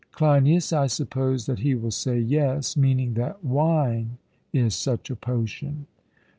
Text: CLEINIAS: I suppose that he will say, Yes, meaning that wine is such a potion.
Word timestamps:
CLEINIAS: 0.13 0.73
I 0.73 0.87
suppose 0.87 1.45
that 1.45 1.59
he 1.59 1.75
will 1.75 1.91
say, 1.91 2.17
Yes, 2.17 2.75
meaning 2.75 3.13
that 3.13 3.45
wine 3.45 4.17
is 4.51 4.73
such 4.73 5.11
a 5.11 5.15
potion. 5.15 5.85